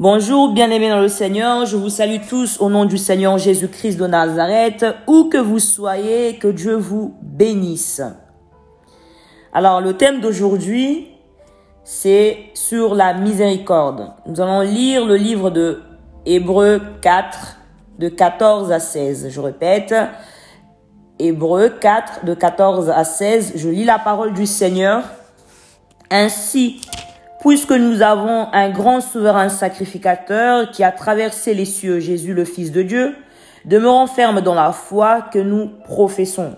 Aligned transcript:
Bonjour, 0.00 0.52
bien-aimés 0.52 0.90
dans 0.90 1.00
le 1.00 1.08
Seigneur. 1.08 1.66
Je 1.66 1.76
vous 1.76 1.88
salue 1.88 2.20
tous 2.28 2.60
au 2.60 2.70
nom 2.70 2.84
du 2.84 2.96
Seigneur 2.96 3.36
Jésus-Christ 3.36 3.96
de 3.96 4.06
Nazareth. 4.06 4.86
Où 5.08 5.24
que 5.24 5.38
vous 5.38 5.58
soyez, 5.58 6.36
que 6.36 6.46
Dieu 6.46 6.76
vous 6.76 7.16
bénisse. 7.20 8.00
Alors, 9.52 9.80
le 9.80 9.94
thème 9.94 10.20
d'aujourd'hui, 10.20 11.08
c'est 11.82 12.44
sur 12.54 12.94
la 12.94 13.12
miséricorde. 13.12 14.12
Nous 14.26 14.40
allons 14.40 14.60
lire 14.60 15.04
le 15.04 15.16
livre 15.16 15.50
de 15.50 15.82
Hébreux 16.24 16.80
4, 17.02 17.56
de 17.98 18.08
14 18.08 18.70
à 18.70 18.78
16. 18.78 19.30
Je 19.30 19.40
répète, 19.40 19.92
Hébreux 21.18 21.70
4, 21.70 22.24
de 22.24 22.34
14 22.34 22.88
à 22.90 23.02
16. 23.02 23.54
Je 23.56 23.68
lis 23.68 23.84
la 23.84 23.98
parole 23.98 24.32
du 24.32 24.46
Seigneur. 24.46 25.02
Ainsi, 26.08 26.82
puisque 27.40 27.72
nous 27.72 28.02
avons 28.02 28.48
un 28.52 28.70
grand 28.70 29.00
souverain 29.00 29.48
sacrificateur 29.48 30.70
qui 30.70 30.82
a 30.82 30.92
traversé 30.92 31.54
les 31.54 31.64
cieux, 31.64 32.00
Jésus 32.00 32.34
le 32.34 32.44
Fils 32.44 32.72
de 32.72 32.82
Dieu, 32.82 33.16
demeurons 33.64 34.06
fermes 34.06 34.40
dans 34.40 34.54
la 34.54 34.72
foi 34.72 35.22
que 35.22 35.38
nous 35.38 35.70
professons. 35.84 36.56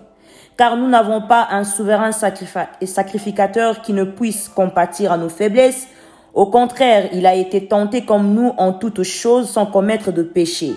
Car 0.57 0.77
nous 0.77 0.89
n'avons 0.89 1.23
pas 1.23 1.49
un 1.51 1.65
souverain 1.65 2.13
sacrificateur 2.13 3.81
qui 3.81 3.93
ne 3.93 4.05
puisse 4.05 4.49
compatir 4.49 5.11
à 5.11 5.17
nos 5.17 5.31
faiblesses. 5.31 5.89
Au 6.35 6.47
contraire, 6.47 7.09
il 7.13 7.27
a 7.27 7.35
été 7.35 7.67
tenté 7.67 8.05
comme 8.05 8.35
nous 8.35 8.53
en 8.59 8.73
toutes 8.73 9.03
choses 9.03 9.49
sans 9.49 9.67
commettre 9.67 10.13
de 10.13 10.23
péché. 10.23 10.75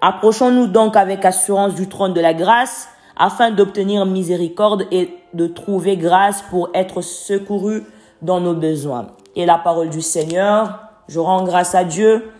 Approchons-nous 0.00 0.68
donc 0.68 0.96
avec 0.96 1.24
assurance 1.24 1.74
du 1.74 1.88
trône 1.88 2.14
de 2.14 2.20
la 2.20 2.32
grâce 2.32 2.88
afin 3.16 3.50
d'obtenir 3.50 4.06
miséricorde 4.06 4.86
et 4.92 5.10
de 5.34 5.48
trouver 5.48 5.96
grâce 5.96 6.42
pour 6.42 6.70
être 6.72 7.02
secouru 7.02 7.82
dans 8.22 8.40
nos 8.40 8.54
besoins. 8.54 9.08
Et 9.38 9.46
la 9.46 9.56
parole 9.56 9.88
du 9.88 10.02
Seigneur, 10.02 10.80
je 11.08 11.20
rends 11.20 11.44
grâce 11.44 11.74
à 11.76 11.84
Dieu 11.84 12.32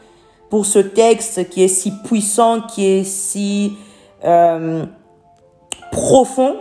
pour 0.51 0.67
ce 0.67 0.81
texte 0.81 1.49
qui 1.49 1.63
est 1.63 1.69
si 1.69 1.93
puissant, 2.03 2.61
qui 2.61 2.85
est 2.87 3.05
si 3.05 3.77
euh, 4.25 4.85
profond. 5.93 6.57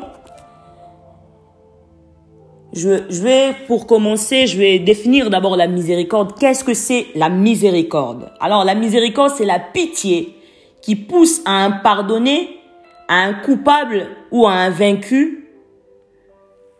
Je, 2.71 3.01
je 3.09 3.21
vais, 3.23 3.55
pour 3.65 3.87
commencer, 3.87 4.45
je 4.45 4.59
vais 4.59 4.77
définir 4.77 5.31
d'abord 5.31 5.57
la 5.57 5.65
miséricorde. 5.65 6.37
Qu'est-ce 6.37 6.63
que 6.63 6.75
c'est 6.75 7.07
la 7.15 7.29
miséricorde? 7.29 8.31
Alors, 8.39 8.63
la 8.63 8.75
miséricorde, 8.75 9.31
c'est 9.35 9.43
la 9.43 9.59
pitié 9.59 10.35
qui 10.83 10.95
pousse 10.95 11.41
à 11.45 11.65
un 11.65 11.71
pardonné, 11.71 12.59
à 13.07 13.15
un 13.15 13.33
coupable 13.33 14.05
ou 14.31 14.45
à 14.45 14.51
un 14.51 14.69
vaincu 14.69 15.49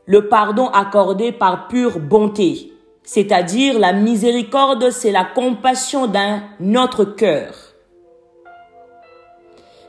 le 0.05 0.29
pardon 0.29 0.67
accordé 0.67 1.31
par 1.31 1.67
pure 1.67 1.99
bonté, 1.99 2.71
c'est-à-dire 3.07 3.79
la 3.79 3.93
miséricorde, 3.93 4.89
c'est 4.89 5.13
la 5.13 5.23
compassion 5.23 6.07
d'un 6.07 6.41
autre 6.75 7.05
cœur. 7.05 7.53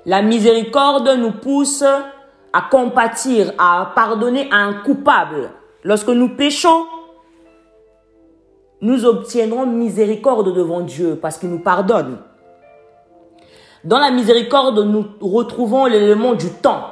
La 0.06 0.22
miséricorde 0.22 1.08
nous 1.18 1.32
pousse 1.32 1.82
à 1.82 2.62
compatir, 2.70 3.52
à 3.58 3.90
pardonner 3.96 4.48
à 4.52 4.58
un 4.58 4.74
coupable. 4.84 5.50
Lorsque 5.82 6.10
nous 6.10 6.36
péchons, 6.36 6.86
nous 8.82 9.04
obtiendrons 9.04 9.66
miséricorde 9.66 10.54
devant 10.54 10.82
Dieu 10.82 11.18
parce 11.20 11.38
qu'il 11.38 11.50
nous 11.50 11.58
pardonne. 11.58 12.18
Dans 13.82 13.98
la 13.98 14.12
miséricorde, 14.12 14.78
nous 14.78 15.04
retrouvons 15.20 15.86
l'élément 15.86 16.34
du 16.34 16.50
temps. 16.50 16.84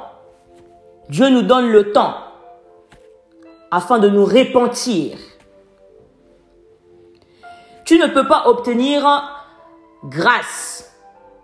Dieu 1.07 1.29
nous 1.29 1.43
donne 1.43 1.69
le 1.71 1.93
temps 1.93 2.15
afin 3.71 3.97
de 3.97 4.09
nous 4.09 4.25
repentir. 4.25 5.15
Tu 7.87 7.97
ne 7.97 8.07
peux 8.07 8.27
pas 8.27 8.47
obtenir 8.47 9.05
grâce 10.03 10.93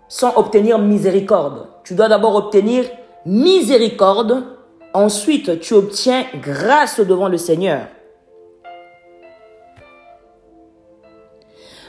sans 0.08 0.36
obtenir 0.36 0.78
miséricorde. 0.78 1.68
Tu 1.84 1.94
dois 1.94 2.08
d'abord 2.08 2.34
obtenir 2.34 2.84
miséricorde, 3.24 4.44
ensuite 4.92 5.60
tu 5.60 5.72
obtiens 5.72 6.26
grâce 6.34 7.00
devant 7.00 7.28
le 7.28 7.38
Seigneur. 7.38 7.86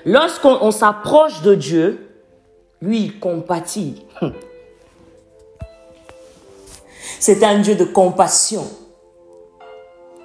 Lorsqu'on 0.06 0.72
s'approche 0.72 1.42
de 1.42 1.54
Dieu, 1.54 2.10
lui, 2.82 3.02
il 3.02 3.20
compatit. 3.20 4.06
C'est 7.20 7.44
un 7.44 7.60
Dieu 7.60 7.76
de 7.76 7.84
compassion 7.84 8.66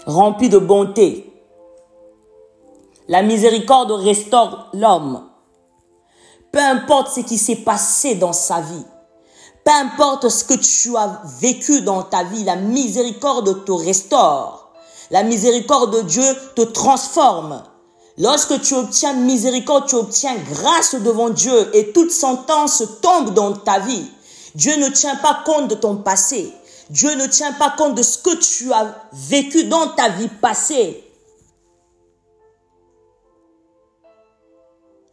rempli 0.07 0.49
de 0.49 0.59
bonté. 0.59 1.30
La 3.11 3.23
miséricorde 3.23 3.91
restaure 3.91 4.69
l'homme. 4.73 5.25
Peu 6.53 6.61
importe 6.61 7.13
ce 7.13 7.21
qui 7.23 7.39
s'est 7.39 7.57
passé 7.57 8.15
dans 8.15 8.33
sa 8.33 8.61
vie, 8.61 8.85
peu 9.65 9.73
importe 9.73 10.29
ce 10.29 10.45
que 10.45 10.55
tu 10.55 10.97
as 10.97 11.21
vécu 11.41 11.81
dans 11.81 12.05
ta 12.05 12.23
vie, 12.23 12.45
la 12.45 12.55
miséricorde 12.55 13.65
te 13.65 13.73
restaure. 13.73 14.71
La 15.11 15.25
miséricorde 15.25 15.97
de 15.97 16.03
Dieu 16.03 16.23
te 16.55 16.63
transforme. 16.63 17.65
Lorsque 18.17 18.61
tu 18.61 18.75
obtiens 18.75 19.15
miséricorde, 19.15 19.89
tu 19.89 19.97
obtiens 19.97 20.37
grâce 20.49 20.95
devant 20.95 21.31
Dieu 21.31 21.69
et 21.75 21.91
toute 21.91 22.13
sentence 22.13 22.85
tombe 23.03 23.35
dans 23.35 23.55
ta 23.55 23.81
vie. 23.81 24.07
Dieu 24.55 24.77
ne 24.77 24.89
tient 24.89 25.17
pas 25.17 25.43
compte 25.45 25.67
de 25.67 25.75
ton 25.75 25.97
passé. 25.97 26.53
Dieu 26.91 27.13
ne 27.17 27.27
tient 27.27 27.55
pas 27.55 27.71
compte 27.71 27.97
de 27.97 28.05
ce 28.05 28.19
que 28.19 28.37
tu 28.37 28.73
as 28.73 28.95
vécu 29.13 29.65
dans 29.65 29.89
ta 29.89 30.11
vie 30.11 30.29
passée. 30.29 31.10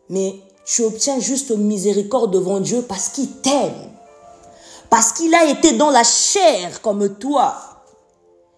Mais 0.09 0.35
tu 0.65 0.83
obtiens 0.83 1.19
juste 1.19 1.51
miséricorde 1.51 2.31
devant 2.33 2.59
Dieu 2.59 2.81
parce 2.81 3.09
qu'il 3.09 3.29
t'aime. 3.41 3.91
Parce 4.89 5.13
qu'il 5.13 5.33
a 5.35 5.45
été 5.45 5.73
dans 5.73 5.89
la 5.89 6.03
chair 6.03 6.81
comme 6.81 7.17
toi. 7.17 7.55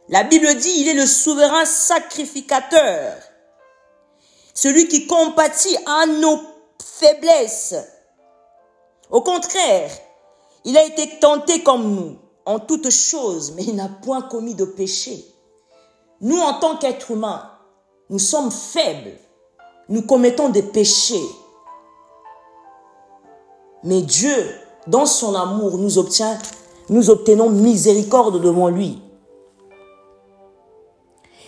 La 0.10 0.24
Bible 0.24 0.56
dit, 0.56 0.74
il 0.78 0.88
est 0.88 0.94
le 0.94 1.06
souverain 1.06 1.66
sacrificateur. 1.66 3.16
Celui 4.54 4.88
qui 4.88 5.08
compatit 5.08 5.78
à 5.86 6.06
nos 6.06 6.40
faiblesses. 6.84 7.76
Au 9.10 9.22
contraire, 9.22 9.92
il 10.66 10.78
a 10.78 10.84
été 10.84 11.20
tenté 11.20 11.64
comme 11.64 11.96
nous 11.96 12.18
en 12.46 12.60
toutes 12.60 12.90
choses, 12.90 13.54
mais 13.56 13.64
il 13.64 13.76
n'a 13.76 13.88
point 13.88 14.22
commis 14.22 14.56
de 14.56 14.66
péché. 14.66 15.24
Nous, 16.22 16.40
en 16.40 16.60
tant 16.60 16.78
qu'êtres 16.78 17.12
humains, 17.12 17.52
nous 18.10 18.20
sommes 18.20 18.52
faibles. 18.52 19.18
Nous 19.90 20.04
commettons 20.04 20.50
des 20.50 20.62
péchés. 20.62 21.28
Mais 23.84 24.02
Dieu, 24.02 24.36
dans 24.88 25.06
son 25.06 25.34
amour, 25.36 25.78
nous 25.78 25.98
obtient, 25.98 26.38
nous 26.90 27.10
obtenons 27.10 27.50
miséricorde 27.50 28.42
devant 28.42 28.70
lui. 28.70 29.02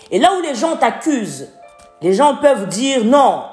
Et 0.09 0.19
là 0.19 0.33
où 0.37 0.41
les 0.41 0.55
gens 0.55 0.75
t'accusent, 0.75 1.49
les 2.01 2.13
gens 2.13 2.37
peuvent 2.41 2.67
dire 2.67 3.05
non, 3.05 3.43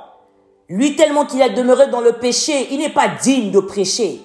lui 0.69 0.97
tellement 0.97 1.27
qu'il 1.27 1.43
a 1.43 1.49
demeuré 1.49 1.89
dans 1.89 2.01
le 2.01 2.13
péché, 2.13 2.69
il 2.71 2.79
n'est 2.79 2.89
pas 2.89 3.09
digne 3.09 3.51
de 3.51 3.61
prêcher. 3.61 4.23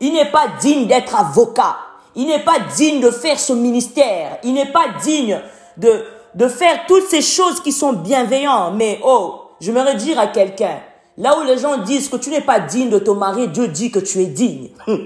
Il 0.00 0.12
n'est 0.12 0.30
pas 0.30 0.46
digne 0.60 0.86
d'être 0.86 1.16
avocat. 1.16 1.76
Il 2.14 2.26
n'est 2.26 2.44
pas 2.44 2.58
digne 2.76 3.00
de 3.00 3.10
faire 3.10 3.38
ce 3.38 3.52
ministère. 3.52 4.38
Il 4.44 4.54
n'est 4.54 4.72
pas 4.72 4.86
digne 5.02 5.40
de, 5.76 6.04
de 6.34 6.48
faire 6.48 6.86
toutes 6.86 7.06
ces 7.08 7.22
choses 7.22 7.60
qui 7.60 7.72
sont 7.72 7.92
bienveillantes. 7.92 8.74
Mais 8.76 9.00
oh, 9.04 9.47
je 9.60 9.72
me 9.72 9.94
dire 9.94 10.18
à 10.18 10.26
quelqu'un, 10.28 10.80
là 11.16 11.38
où 11.38 11.44
les 11.44 11.58
gens 11.58 11.78
disent 11.78 12.08
que 12.08 12.16
tu 12.16 12.30
n'es 12.30 12.40
pas 12.40 12.60
digne 12.60 12.90
de 12.90 12.98
ton 12.98 13.14
mari, 13.14 13.48
Dieu 13.48 13.68
dit 13.68 13.90
que 13.90 13.98
tu 13.98 14.20
es 14.20 14.26
digne. 14.26 14.70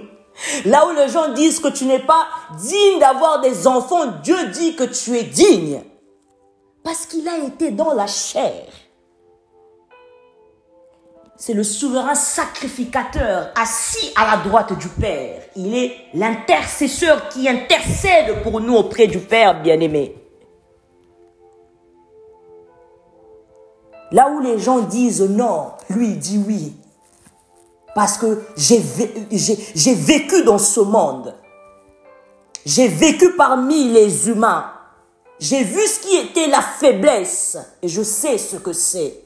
Là 0.65 0.87
où 0.87 0.93
les 0.97 1.11
gens 1.11 1.35
disent 1.35 1.61
que 1.61 1.69
tu 1.69 1.85
n'es 1.85 1.99
pas 1.99 2.27
digne 2.59 2.99
d'avoir 2.99 3.43
des 3.43 3.67
enfants, 3.67 4.07
Dieu 4.23 4.47
dit 4.47 4.75
que 4.75 4.85
tu 4.85 5.15
es 5.19 5.25
digne. 5.25 5.83
Parce 6.83 7.05
qu'il 7.05 7.29
a 7.29 7.37
été 7.37 7.71
dans 7.71 7.93
la 7.93 8.07
chair 8.07 8.65
c'est 11.45 11.55
le 11.55 11.65
souverain 11.65 12.15
sacrificateur 12.15 13.51
assis 13.57 14.13
à 14.15 14.31
la 14.31 14.45
droite 14.45 14.79
du 14.79 14.87
Père. 14.87 15.43
Il 15.57 15.75
est 15.75 15.93
l'intercesseur 16.15 17.29
qui 17.31 17.49
intercède 17.49 18.45
pour 18.45 18.61
nous 18.61 18.77
auprès 18.77 19.09
du 19.09 19.19
Père 19.19 19.61
bien-aimé. 19.61 20.22
Là 24.13 24.31
où 24.31 24.41
les 24.41 24.59
gens 24.59 24.81
disent 24.81 25.23
non, 25.23 25.73
lui 25.89 26.17
dit 26.17 26.43
oui. 26.47 26.77
Parce 27.95 28.17
que 28.19 28.43
j'ai 28.57 28.79
vécu 29.95 30.45
dans 30.45 30.59
ce 30.59 30.81
monde. 30.81 31.35
J'ai 32.65 32.89
vécu 32.89 33.35
parmi 33.37 33.89
les 33.89 34.29
humains. 34.29 34.71
J'ai 35.39 35.65
vu 35.65 35.81
ce 35.87 36.01
qui 36.01 36.17
était 36.17 36.47
la 36.47 36.61
faiblesse 36.61 37.59
et 37.83 37.89
je 37.89 38.03
sais 38.03 38.39
ce 38.39 38.57
que 38.57 38.73
c'est. 38.73 39.25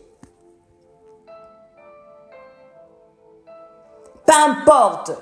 Peu 4.25 4.32
importe 4.32 5.12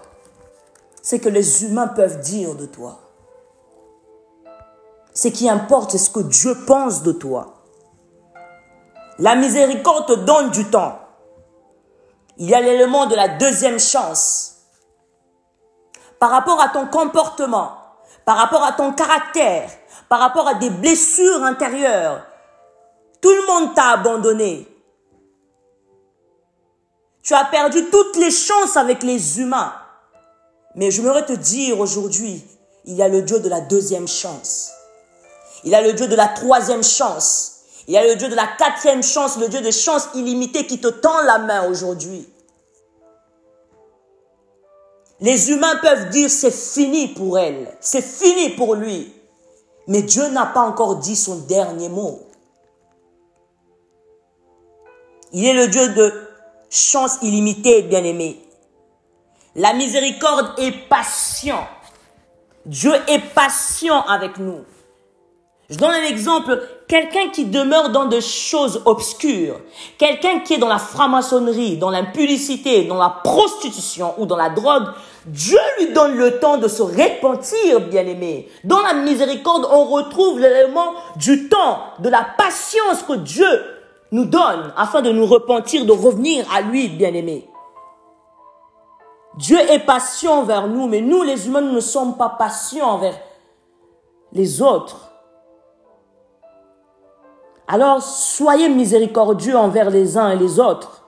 ce 1.02 1.16
que 1.16 1.28
les 1.28 1.64
humains 1.64 1.88
peuvent 1.88 2.20
dire 2.20 2.54
de 2.54 2.66
toi. 2.66 3.00
Ce 5.12 5.28
qui 5.28 5.48
importe, 5.48 5.92
c'est 5.92 5.98
ce 5.98 6.10
que 6.10 6.20
Dieu 6.20 6.56
pense 6.66 7.02
de 7.02 7.12
toi. 7.12 7.53
La 9.18 9.36
miséricorde 9.36 10.06
te 10.06 10.12
donne 10.14 10.50
du 10.50 10.68
temps. 10.70 10.98
Il 12.36 12.48
y 12.48 12.54
a 12.54 12.60
l'élément 12.60 13.06
de 13.06 13.14
la 13.14 13.28
deuxième 13.28 13.78
chance. 13.78 14.56
Par 16.18 16.30
rapport 16.30 16.60
à 16.60 16.68
ton 16.68 16.86
comportement, 16.86 17.72
par 18.24 18.36
rapport 18.36 18.64
à 18.64 18.72
ton 18.72 18.92
caractère, 18.92 19.70
par 20.08 20.18
rapport 20.18 20.48
à 20.48 20.54
des 20.54 20.70
blessures 20.70 21.42
intérieures, 21.44 22.24
tout 23.20 23.30
le 23.30 23.46
monde 23.46 23.74
t'a 23.74 23.90
abandonné. 23.90 24.68
Tu 27.22 27.34
as 27.34 27.44
perdu 27.44 27.88
toutes 27.90 28.16
les 28.16 28.30
chances 28.30 28.76
avec 28.76 29.02
les 29.02 29.40
humains. 29.40 29.72
Mais 30.74 30.90
je 30.90 31.00
voudrais 31.00 31.24
te 31.24 31.32
dire 31.32 31.78
aujourd'hui, 31.78 32.44
il 32.84 32.94
y 32.94 33.02
a 33.02 33.08
le 33.08 33.22
Dieu 33.22 33.40
de 33.40 33.48
la 33.48 33.60
deuxième 33.60 34.08
chance. 34.08 34.72
Il 35.62 35.70
y 35.70 35.74
a 35.74 35.80
le 35.80 35.92
Dieu 35.94 36.06
de 36.06 36.16
la 36.16 36.28
troisième 36.28 36.82
chance. 36.82 37.53
Il 37.86 37.94
y 37.94 37.98
a 37.98 38.06
le 38.06 38.16
Dieu 38.16 38.28
de 38.28 38.34
la 38.34 38.46
quatrième 38.46 39.02
chance, 39.02 39.38
le 39.38 39.48
Dieu 39.48 39.60
de 39.60 39.70
chance 39.70 40.08
illimitée 40.14 40.66
qui 40.66 40.80
te 40.80 40.88
tend 40.88 41.22
la 41.22 41.38
main 41.38 41.68
aujourd'hui. 41.68 42.26
Les 45.20 45.50
humains 45.50 45.76
peuvent 45.76 46.10
dire 46.10 46.30
c'est 46.30 46.50
fini 46.50 47.08
pour 47.08 47.38
elle, 47.38 47.76
c'est 47.80 48.04
fini 48.04 48.50
pour 48.50 48.74
lui. 48.74 49.12
Mais 49.86 50.02
Dieu 50.02 50.28
n'a 50.28 50.46
pas 50.46 50.62
encore 50.62 50.96
dit 50.96 51.16
son 51.16 51.36
dernier 51.40 51.88
mot. 51.88 52.20
Il 55.32 55.44
est 55.44 55.52
le 55.52 55.68
Dieu 55.68 55.88
de 55.90 56.12
chance 56.70 57.18
illimitée, 57.22 57.82
bien-aimé. 57.82 58.40
La 59.54 59.72
miséricorde 59.74 60.58
est 60.58 60.88
patient. 60.88 61.66
Dieu 62.66 62.92
est 63.08 63.34
patient 63.34 64.00
avec 64.02 64.38
nous. 64.38 64.64
Je 65.70 65.78
donne 65.78 65.90
un 65.90 66.04
exemple. 66.04 66.62
Quelqu'un 66.86 67.30
qui 67.30 67.46
demeure 67.46 67.90
dans 67.90 68.04
des 68.04 68.20
choses 68.20 68.82
obscures, 68.84 69.58
quelqu'un 69.96 70.40
qui 70.40 70.54
est 70.54 70.58
dans 70.58 70.68
la 70.68 70.78
franc-maçonnerie, 70.78 71.78
dans 71.78 71.90
l'impudicité, 71.90 72.84
dans 72.84 72.98
la 72.98 73.08
prostitution 73.24 74.14
ou 74.18 74.26
dans 74.26 74.36
la 74.36 74.50
drogue, 74.50 74.88
Dieu 75.26 75.58
lui 75.78 75.92
donne 75.92 76.16
le 76.16 76.38
temps 76.38 76.58
de 76.58 76.68
se 76.68 76.82
repentir, 76.82 77.80
bien-aimé. 77.88 78.48
Dans 78.64 78.82
la 78.82 78.92
miséricorde, 78.92 79.66
on 79.70 79.84
retrouve 79.84 80.38
l'élément 80.38 80.92
du 81.16 81.48
temps, 81.48 81.78
de 82.00 82.10
la 82.10 82.26
patience 82.36 83.02
que 83.02 83.14
Dieu 83.14 83.48
nous 84.12 84.26
donne 84.26 84.72
afin 84.76 85.00
de 85.00 85.10
nous 85.10 85.26
repentir, 85.26 85.86
de 85.86 85.92
revenir 85.92 86.44
à 86.54 86.60
lui, 86.60 86.88
bien-aimé. 86.88 87.48
Dieu 89.38 89.58
est 89.58 89.80
patient 89.80 90.40
envers 90.40 90.68
nous, 90.68 90.86
mais 90.86 91.00
nous, 91.00 91.22
les 91.22 91.46
humains, 91.46 91.62
nous 91.62 91.72
ne 91.72 91.80
sommes 91.80 92.18
pas 92.18 92.28
patients 92.28 92.90
envers 92.90 93.18
les 94.32 94.60
autres. 94.60 95.13
Alors, 97.66 98.02
soyez 98.02 98.68
miséricordieux 98.68 99.56
envers 99.56 99.90
les 99.90 100.18
uns 100.18 100.30
et 100.30 100.36
les 100.36 100.60
autres. 100.60 101.02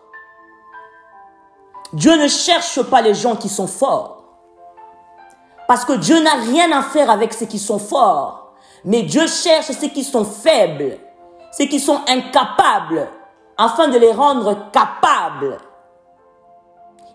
Dieu 1.92 2.16
ne 2.16 2.28
cherche 2.28 2.82
pas 2.82 3.02
les 3.02 3.14
gens 3.14 3.36
qui 3.36 3.48
sont 3.48 3.66
forts. 3.66 4.24
Parce 5.68 5.84
que 5.84 5.94
Dieu 5.94 6.20
n'a 6.22 6.34
rien 6.34 6.72
à 6.72 6.82
faire 6.82 7.10
avec 7.10 7.34
ceux 7.34 7.46
qui 7.46 7.58
sont 7.58 7.78
forts. 7.78 8.54
Mais 8.84 9.02
Dieu 9.02 9.26
cherche 9.26 9.72
ceux 9.72 9.88
qui 9.88 10.04
sont 10.04 10.24
faibles, 10.24 10.98
ceux 11.52 11.66
qui 11.66 11.80
sont 11.80 12.00
incapables, 12.08 13.08
afin 13.58 13.88
de 13.88 13.98
les 13.98 14.12
rendre 14.12 14.70
capables. 14.70 15.58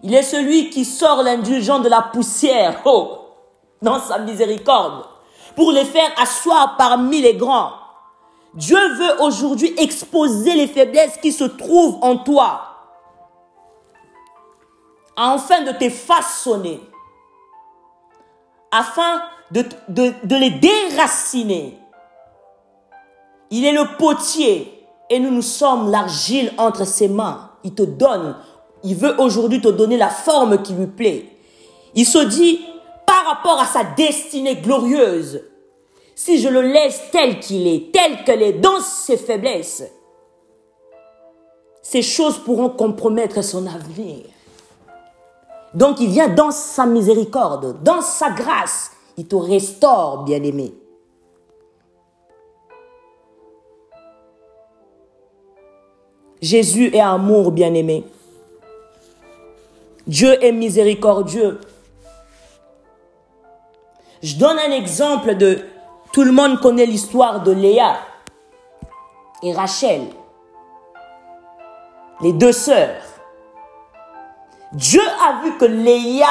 Il 0.04 0.14
est 0.14 0.24
celui 0.24 0.70
qui 0.70 0.86
sort 0.86 1.24
l'indulgent 1.24 1.80
de 1.80 1.90
la 1.90 2.02
poussière, 2.02 2.82
oh, 2.86 3.20
dans 3.82 4.00
sa 4.00 4.20
miséricorde, 4.20 5.06
pour 5.56 5.72
les 5.72 5.86
faire 5.86 6.10
asseoir 6.20 6.76
parmi 6.78 7.22
les 7.22 7.36
grands. 7.36 7.72
Dieu 8.54 8.78
veut 8.96 9.22
aujourd'hui 9.22 9.74
exposer 9.78 10.54
les 10.56 10.68
faiblesses 10.68 11.18
qui 11.22 11.32
se 11.32 11.46
trouvent 11.46 11.98
en 12.02 12.18
toi, 12.18 12.62
afin 15.16 15.62
de 15.64 15.72
te 15.72 15.90
façonner, 15.90 16.82
afin 18.72 19.22
de, 19.52 19.64
de, 19.90 20.14
de 20.24 20.36
les 20.36 20.50
déraciner. 20.50 21.78
Il 23.50 23.66
est 23.66 23.74
le 23.74 23.98
potier 23.98 24.88
et 25.10 25.20
nous 25.20 25.32
nous 25.32 25.42
sommes 25.42 25.92
l'argile 25.92 26.54
entre 26.58 26.86
ses 26.86 27.10
mains. 27.10 27.52
Il 27.64 27.76
te 27.76 27.84
donne 27.84 28.36
il 28.84 28.96
veut 28.96 29.20
aujourd'hui 29.20 29.62
te 29.62 29.68
donner 29.68 29.98
la 29.98 30.10
forme 30.10 30.62
qui 30.62 30.74
lui 30.74 30.88
plaît. 30.88 31.26
Il 31.96 32.06
se 32.06 32.20
dit, 32.20 32.62
par 33.06 33.26
rapport 33.26 33.60
à 33.60 33.66
sa 33.66 33.84
destinée 33.84 34.56
glorieuse, 34.56 35.44
si 36.24 36.38
je 36.38 36.50
le 36.50 36.62
laisse 36.62 37.02
tel 37.12 37.40
qu'il 37.40 37.66
est, 37.66 37.92
tel 37.92 38.24
qu'elle 38.24 38.44
est, 38.44 38.54
dans 38.54 38.80
ses 38.80 39.18
faiblesses, 39.18 39.84
ces 41.82 42.04
choses 42.04 42.38
pourront 42.38 42.70
compromettre 42.70 43.44
son 43.44 43.66
avenir. 43.66 44.26
Donc 45.74 46.00
il 46.00 46.10
vient 46.10 46.28
dans 46.28 46.52
sa 46.52 46.86
miséricorde, 46.86 47.82
dans 47.82 48.02
sa 48.02 48.30
grâce, 48.30 48.92
il 49.18 49.28
te 49.28 49.36
restaure, 49.36 50.24
bien-aimé. 50.24 50.76
Jésus 56.40 56.96
est 56.96 57.00
amour, 57.00 57.52
bien-aimé. 57.52 58.04
Dieu 60.06 60.38
est 60.44 60.52
miséricordieux. 60.52 61.60
Je 64.22 64.36
donne 64.36 64.60
un 64.60 64.72
exemple 64.72 65.36
de, 65.36 65.62
tout 66.12 66.24
le 66.24 66.32
monde 66.32 66.60
connaît 66.60 66.86
l'histoire 66.86 67.42
de 67.42 67.52
Léa 67.52 67.96
et 69.44 69.54
Rachel, 69.54 70.08
les 72.22 72.34
deux 72.34 72.52
sœurs. 72.52 73.02
Dieu 74.74 75.02
a 75.02 75.44
vu 75.44 75.58
que 75.58 75.66
Léa 75.66 76.28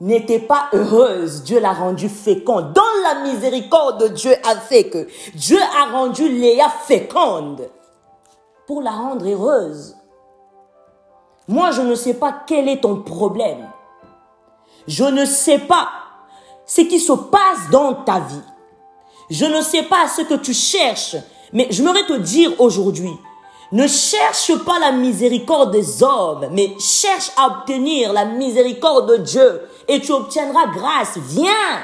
n'était 0.00 0.38
pas 0.38 0.68
heureuse. 0.72 1.42
Dieu 1.44 1.60
l'a 1.60 1.72
rendue 1.72 2.08
féconde. 2.08 2.72
Dans 2.72 2.82
la 3.02 3.22
miséricorde, 3.22 4.12
Dieu 4.12 4.34
a 4.44 4.56
fait 4.56 4.88
que 4.88 5.08
Dieu 5.34 5.58
a 5.60 5.92
rendu 5.92 6.28
Léa 6.28 6.68
féconde 6.68 7.68
pour 8.66 8.82
la 8.82 8.92
rendre 8.92 9.28
heureuse. 9.28 9.96
Moi, 11.48 11.70
je 11.72 11.82
ne 11.82 11.94
sais 11.94 12.14
pas 12.14 12.34
quel 12.46 12.68
est 12.68 12.80
ton 12.80 13.02
problème. 13.02 13.68
Je 14.86 15.04
ne 15.04 15.24
sais 15.24 15.58
pas 15.58 15.88
ce 16.66 16.80
qui 16.82 16.98
se 16.98 17.12
passe 17.12 17.70
dans 17.70 17.94
ta 17.94 18.20
vie. 18.20 18.42
Je 19.30 19.44
ne 19.44 19.62
sais 19.62 19.84
pas 19.84 20.08
ce 20.08 20.22
que 20.22 20.34
tu 20.34 20.52
cherches. 20.52 21.16
Mais 21.52 21.68
je 21.70 21.82
voudrais 21.82 22.06
te 22.06 22.14
dire 22.14 22.52
aujourd'hui, 22.58 23.12
ne 23.72 23.86
cherche 23.86 24.56
pas 24.64 24.78
la 24.78 24.92
miséricorde 24.92 25.70
des 25.70 26.02
hommes, 26.02 26.48
mais 26.50 26.74
cherche 26.78 27.30
à 27.36 27.46
obtenir 27.46 28.12
la 28.12 28.24
miséricorde 28.24 29.10
de 29.10 29.16
Dieu 29.18 29.62
et 29.88 30.00
tu 30.00 30.12
obtiendras 30.12 30.66
grâce. 30.66 31.16
Viens, 31.16 31.80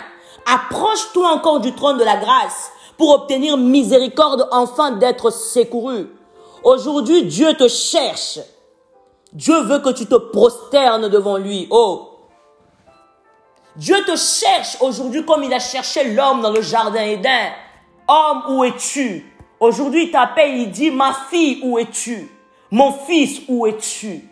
approche-toi 0.46 1.32
encore 1.32 1.60
du 1.60 1.72
trône 1.72 1.98
de 1.98 2.04
la 2.04 2.16
grâce 2.16 2.70
pour 2.98 3.10
obtenir 3.10 3.56
miséricorde 3.56 4.48
enfin 4.50 4.92
d'être 4.92 5.30
secouru. 5.30 6.08
Aujourd'hui, 6.62 7.24
Dieu 7.24 7.54
te 7.54 7.68
cherche. 7.68 8.40
Dieu 9.32 9.62
veut 9.62 9.78
que 9.78 9.90
tu 9.90 10.06
te 10.06 10.16
prosternes 10.16 11.08
devant 11.08 11.38
lui. 11.38 11.66
Oh. 11.70 12.09
Dieu 13.76 13.96
te 14.04 14.16
cherche 14.16 14.76
aujourd'hui 14.80 15.24
comme 15.24 15.44
il 15.44 15.52
a 15.52 15.58
cherché 15.58 16.12
l'homme 16.12 16.42
dans 16.42 16.52
le 16.52 16.60
jardin 16.60 17.02
Éden. 17.02 17.52
Homme, 18.08 18.42
où 18.48 18.64
es-tu? 18.64 19.24
Aujourd'hui, 19.60 20.04
il 20.04 20.10
t'appelle, 20.10 20.56
il 20.56 20.70
dit, 20.70 20.90
ma 20.90 21.12
fille, 21.12 21.60
où 21.62 21.78
es-tu? 21.78 22.28
Mon 22.70 22.92
fils, 22.92 23.42
où 23.48 23.66
es-tu? 23.66 24.28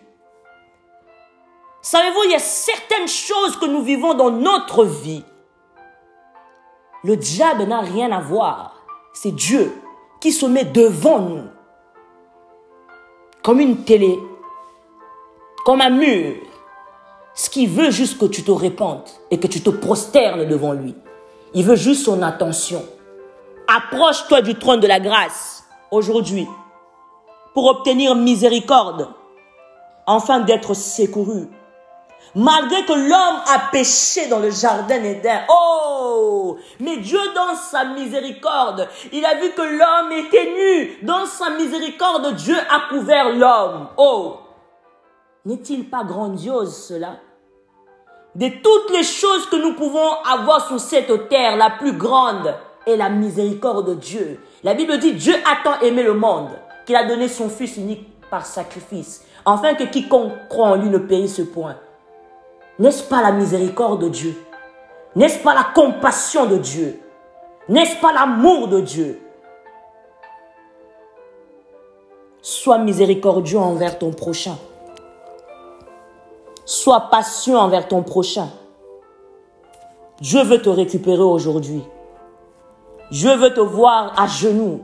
Savez-vous, 1.83 2.25
il 2.25 2.31
y 2.33 2.35
a 2.35 2.41
certaines 2.41 3.09
choses 3.09 3.57
que 3.59 3.67
nous 3.67 3.83
vivons 3.83 4.15
dans 4.15 4.31
notre 4.31 4.85
vie. 4.85 5.25
Le 7.05 7.17
diable 7.17 7.65
n'a 7.65 7.81
rien 7.81 8.11
à 8.11 8.21
voir. 8.21 8.75
C'est 9.13 9.35
Dieu 9.35 9.81
qui 10.21 10.33
se 10.33 10.47
met 10.47 10.65
devant 10.65 11.21
nous. 11.21 11.45
Comme 13.43 13.61
une 13.61 13.85
télé 13.85 14.19
comme 15.69 15.83
un 15.83 15.91
mur. 15.91 16.37
Ce 17.39 17.49
qu'il 17.49 17.69
veut 17.69 17.93
juste 17.93 18.19
que 18.19 18.27
tu 18.27 18.43
te 18.43 18.51
répandes 18.51 19.09
et 19.31 19.39
que 19.39 19.47
tu 19.47 19.61
te 19.61 19.71
prosternes 19.71 20.49
devant 20.49 20.73
lui. 20.73 20.97
Il 21.55 21.65
veut 21.65 21.77
juste 21.77 22.05
son 22.05 22.21
attention. 22.21 22.85
Approche-toi 23.69 24.41
du 24.41 24.57
trône 24.57 24.81
de 24.81 24.89
la 24.89 24.99
grâce 24.99 25.63
aujourd'hui 25.93 26.49
pour 27.55 27.67
obtenir 27.67 28.17
miséricorde, 28.17 29.11
enfin 30.05 30.41
d'être 30.41 30.75
secouru. 30.75 31.47
Malgré 32.35 32.85
que 32.85 32.93
l'homme 32.93 33.41
a 33.55 33.71
péché 33.71 34.27
dans 34.27 34.41
le 34.41 34.51
jardin 34.51 34.99
d'Éden. 34.99 35.43
Oh! 35.49 36.57
Mais 36.81 36.97
Dieu 36.97 37.21
dans 37.37 37.55
sa 37.55 37.85
miséricorde, 37.85 38.89
il 39.13 39.25
a 39.25 39.37
vu 39.37 39.53
que 39.53 39.63
l'homme 39.63 40.27
était 40.27 40.55
nu. 40.57 41.07
Dans 41.07 41.25
sa 41.25 41.51
miséricorde, 41.51 42.35
Dieu 42.35 42.57
a 42.59 42.89
couvert 42.89 43.31
l'homme. 43.31 43.91
Oh! 43.97 44.39
N'est-il 45.45 45.89
pas 45.89 46.03
grandiose 46.03 46.77
cela? 46.89 47.21
De 48.35 48.49
toutes 48.49 48.91
les 48.93 49.03
choses 49.03 49.47
que 49.47 49.57
nous 49.57 49.75
pouvons 49.75 50.13
avoir 50.31 50.67
sur 50.67 50.79
cette 50.79 51.29
terre, 51.29 51.57
la 51.57 51.71
plus 51.71 51.93
grande 51.93 52.55
est 52.87 52.97
la 52.97 53.09
miséricorde 53.09 53.89
de 53.89 53.95
Dieu. 53.95 54.41
La 54.63 54.75
Bible 54.75 54.99
dit 54.99 55.15
Dieu 55.15 55.35
a 55.45 55.63
tant 55.65 55.81
aimé 55.81 56.03
le 56.03 56.15
monde 56.15 56.51
qu'il 56.87 56.97
a 56.97 57.07
donné 57.07 57.29
son 57.29 57.49
Fils 57.49 57.77
unique 57.77 58.07
par 58.31 58.47
sacrifice, 58.47 59.25
afin 59.45 59.75
que 59.75 59.85
quiconque 59.85 60.33
croit 60.49 60.69
en 60.69 60.77
lui 60.77 60.91
ne 60.91 60.99
périsse 60.99 61.41
point. 61.53 61.77
N'est-ce 62.79 63.03
pas 63.03 63.23
la 63.23 63.33
miséricorde 63.33 64.03
de 64.03 64.09
Dieu? 64.09 64.35
N'est-ce 65.17 65.39
pas 65.41 65.55
la 65.55 65.65
compassion 65.75 66.47
de 66.47 66.59
Dieu? 66.59 67.01
N'est-ce 67.69 67.97
pas 67.97 68.13
l'amour 68.13 68.69
de 68.69 68.81
Dieu? 68.81 69.21
Sois 72.41 72.79
miséricordieux 72.79 73.59
envers 73.59 73.99
ton 73.99 74.13
prochain. 74.13 74.57
Sois 76.69 77.09
patient 77.09 77.57
envers 77.57 77.89
ton 77.89 78.03
prochain. 78.03 78.51
Dieu 80.21 80.43
veut 80.43 80.61
te 80.61 80.69
récupérer 80.69 81.23
aujourd'hui. 81.23 81.83
Je 83.11 83.31
veux 83.31 83.55
te 83.55 83.61
voir 83.61 84.13
à 84.21 84.27
genoux. 84.27 84.83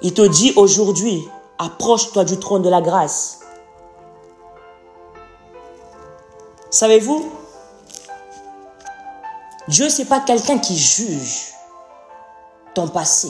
Il 0.00 0.14
te 0.14 0.22
dit 0.22 0.54
aujourd'hui, 0.56 1.28
approche-toi 1.58 2.24
du 2.24 2.38
trône 2.38 2.62
de 2.62 2.70
la 2.70 2.80
grâce. 2.80 3.40
Savez-vous, 6.70 7.30
Dieu, 9.68 9.88
n'est 9.98 10.06
pas 10.06 10.20
quelqu'un 10.20 10.56
qui 10.56 10.78
juge 10.78 11.52
ton 12.72 12.88
passé. 12.88 13.28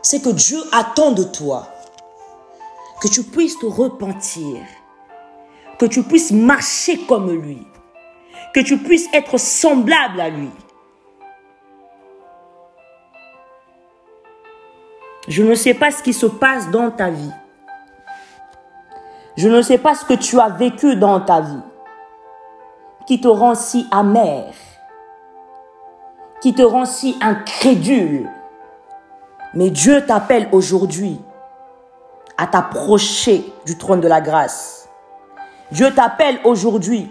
C'est 0.00 0.22
que 0.22 0.30
Dieu 0.30 0.58
attend 0.72 1.10
de 1.10 1.24
toi 1.24 1.66
que 3.02 3.08
tu 3.08 3.24
puisses 3.24 3.58
te 3.58 3.66
repentir, 3.66 4.58
que 5.76 5.86
tu 5.86 6.04
puisses 6.04 6.30
marcher 6.30 6.98
comme 7.08 7.32
lui, 7.32 7.66
que 8.54 8.60
tu 8.60 8.78
puisses 8.78 9.08
être 9.12 9.38
semblable 9.38 10.20
à 10.20 10.28
lui. 10.28 10.50
Je 15.26 15.42
ne 15.42 15.56
sais 15.56 15.74
pas 15.74 15.90
ce 15.90 16.00
qui 16.00 16.12
se 16.12 16.26
passe 16.26 16.70
dans 16.70 16.92
ta 16.92 17.10
vie. 17.10 17.32
Je 19.36 19.48
ne 19.48 19.62
sais 19.62 19.78
pas 19.78 19.96
ce 19.96 20.04
que 20.04 20.14
tu 20.14 20.38
as 20.38 20.50
vécu 20.50 20.94
dans 20.94 21.20
ta 21.20 21.40
vie 21.40 21.62
qui 23.06 23.20
te 23.20 23.26
rend 23.26 23.56
si 23.56 23.88
amer, 23.90 24.52
qui 26.40 26.54
te 26.54 26.62
rend 26.62 26.84
si 26.84 27.18
incrédule. 27.20 28.30
Mais 29.54 29.70
Dieu 29.70 30.06
t'appelle 30.06 30.48
aujourd'hui 30.52 31.18
à 32.36 32.46
t'approcher 32.46 33.52
du 33.66 33.78
trône 33.78 34.00
de 34.00 34.08
la 34.08 34.20
grâce. 34.20 34.88
Dieu 35.70 35.92
t'appelle 35.94 36.38
aujourd'hui 36.44 37.10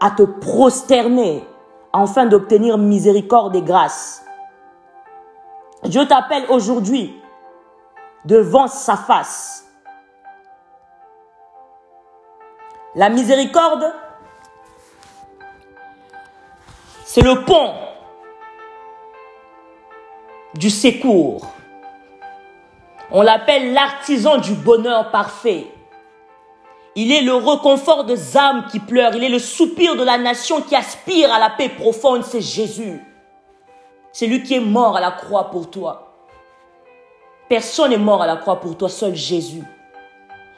à 0.00 0.10
te 0.10 0.22
prosterner 0.22 1.46
afin 1.92 2.26
d'obtenir 2.26 2.78
miséricorde 2.78 3.54
et 3.56 3.62
grâce. 3.62 4.24
Dieu 5.84 6.06
t'appelle 6.06 6.44
aujourd'hui 6.48 7.20
devant 8.24 8.66
sa 8.68 8.96
face. 8.96 9.66
La 12.94 13.10
miséricorde, 13.10 13.92
c'est 17.04 17.22
le 17.22 17.44
pont 17.44 17.74
du 20.54 20.70
secours. 20.70 21.46
On 23.16 23.22
l'appelle 23.22 23.72
l'artisan 23.72 24.38
du 24.38 24.54
bonheur 24.54 25.12
parfait. 25.12 25.68
Il 26.96 27.12
est 27.12 27.22
le 27.22 27.32
reconfort 27.32 28.02
des 28.02 28.36
âmes 28.36 28.66
qui 28.72 28.80
pleurent. 28.80 29.14
Il 29.14 29.22
est 29.22 29.28
le 29.28 29.38
soupir 29.38 29.94
de 29.94 30.02
la 30.02 30.18
nation 30.18 30.60
qui 30.60 30.74
aspire 30.74 31.32
à 31.32 31.38
la 31.38 31.50
paix 31.50 31.68
profonde. 31.68 32.24
C'est 32.24 32.40
Jésus. 32.40 33.00
C'est 34.12 34.26
lui 34.26 34.42
qui 34.42 34.54
est 34.54 34.60
mort 34.60 34.96
à 34.96 35.00
la 35.00 35.12
croix 35.12 35.48
pour 35.52 35.70
toi. 35.70 36.16
Personne 37.48 37.90
n'est 37.90 37.98
mort 37.98 38.20
à 38.20 38.26
la 38.26 38.36
croix 38.36 38.58
pour 38.58 38.76
toi, 38.76 38.88
seul 38.88 39.14
Jésus. 39.14 39.62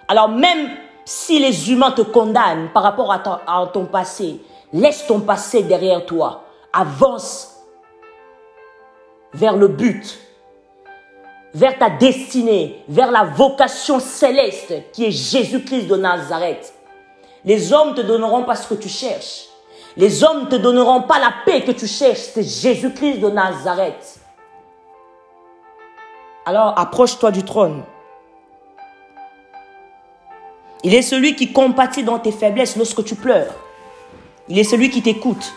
Alors 0.09 0.31
même 0.31 0.71
si 1.05 1.39
les 1.39 1.71
humains 1.71 1.91
te 1.91 2.01
condamnent 2.01 2.71
par 2.73 2.85
rapport 2.85 3.13
à 3.13 3.19
ton, 3.19 3.33
à 3.47 3.67
ton 3.71 3.85
passé, 3.85 4.41
laisse 4.73 5.07
ton 5.07 5.21
passé 5.21 5.63
derrière 5.63 6.07
toi. 6.07 6.45
Avance 6.73 7.55
vers 9.35 9.57
le 9.59 9.69
but 9.69 10.26
vers 11.55 11.79
ta 11.79 11.91
destinée, 11.91 12.83
vers 12.89 13.11
la 13.11 13.25
vocation 13.25 14.01
céleste 14.01 14.75
qui 14.93 15.07
est 15.07 15.11
Jésus-Christ 15.11 15.87
de 15.87 15.97
Nazareth. 15.97 16.75
Les 17.45 17.73
hommes 17.73 17.95
te 17.95 18.01
donneront 18.01 18.45
pas 18.45 18.57
ce 18.57 18.69
que 18.69 18.75
tu 18.75 18.89
cherches. 18.89 19.47
Les 19.97 20.23
hommes 20.25 20.45
ne 20.45 20.51
te 20.51 20.57
donneront 20.57 21.03
pas 21.03 21.19
la 21.19 21.33
paix 21.45 21.63
que 21.63 21.73
tu 21.73 21.87
cherches. 21.87 22.19
C'est 22.35 22.43
Jésus-Christ 22.43 23.19
de 23.21 23.31
Nazareth. 23.31 24.21
Alors 26.45 26.79
approche-toi 26.79 27.31
du 27.31 27.43
trône. 27.43 27.83
Il 30.85 30.95
est 30.95 31.03
celui 31.03 31.35
qui 31.35 31.53
compatit 31.53 32.05
dans 32.05 32.19
tes 32.19 32.33
faiblesses 32.33 32.77
lorsque 32.77 33.03
tu 33.05 33.15
pleures. 33.15 33.53
Il 34.49 34.59
est 34.59 34.65
celui 34.65 34.91
qui 34.91 35.03
t'écoute. 35.03 35.53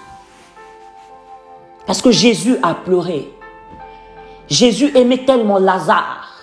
Parce 1.85 2.01
que 2.01 2.11
Jésus 2.11 2.57
a 2.63 2.73
pleuré. 2.73 3.29
Jésus 4.49 4.91
aimait 4.97 5.25
tellement 5.25 5.59
Lazare. 5.59 6.35